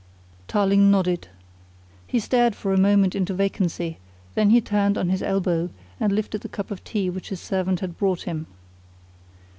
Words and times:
Tarling 0.47 0.89
nodded. 0.89 1.27
He 2.07 2.19
stared 2.19 2.55
for 2.55 2.73
a 2.73 2.77
moment 2.79 3.13
into 3.13 3.35
vacancy, 3.35 3.99
then 4.33 4.49
he 4.49 4.59
turned 4.59 4.97
on 4.97 5.09
his 5.09 5.21
elbow 5.21 5.69
and 5.99 6.11
lifted 6.11 6.41
the 6.41 6.49
cup 6.49 6.71
of 6.71 6.83
tea 6.83 7.07
which 7.11 7.29
his 7.29 7.39
servant 7.39 7.81
had 7.81 7.99
brought 7.99 8.23
him. 8.23 8.47